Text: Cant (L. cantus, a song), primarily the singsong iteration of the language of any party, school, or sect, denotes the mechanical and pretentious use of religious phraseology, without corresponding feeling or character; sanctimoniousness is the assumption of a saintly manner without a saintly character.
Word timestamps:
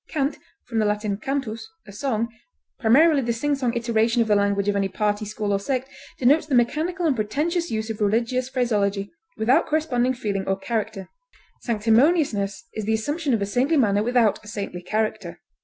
Cant 0.09 0.39
(L. 0.71 0.95
cantus, 1.21 1.69
a 1.85 1.91
song), 1.91 2.27
primarily 2.79 3.21
the 3.21 3.31
singsong 3.33 3.75
iteration 3.75 4.19
of 4.23 4.27
the 4.29 4.35
language 4.35 4.67
of 4.67 4.75
any 4.75 4.89
party, 4.89 5.25
school, 5.25 5.51
or 5.53 5.59
sect, 5.59 5.87
denotes 6.17 6.47
the 6.47 6.55
mechanical 6.55 7.05
and 7.05 7.15
pretentious 7.15 7.69
use 7.69 7.91
of 7.91 8.01
religious 8.01 8.49
phraseology, 8.49 9.11
without 9.37 9.67
corresponding 9.67 10.15
feeling 10.15 10.47
or 10.47 10.57
character; 10.57 11.07
sanctimoniousness 11.61 12.65
is 12.73 12.85
the 12.85 12.95
assumption 12.95 13.31
of 13.31 13.43
a 13.43 13.45
saintly 13.45 13.77
manner 13.77 14.01
without 14.01 14.43
a 14.43 14.47
saintly 14.47 14.81
character. 14.81 15.39